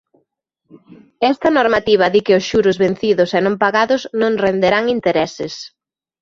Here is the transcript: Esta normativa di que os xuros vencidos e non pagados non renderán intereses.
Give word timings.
Esta 1.31 1.49
normativa 1.59 2.05
di 2.13 2.19
que 2.25 2.33
os 2.39 2.47
xuros 2.49 2.77
vencidos 2.85 3.29
e 3.37 3.39
non 3.45 3.55
pagados 3.63 4.01
non 4.21 4.33
renderán 4.45 4.83
intereses. 4.95 5.53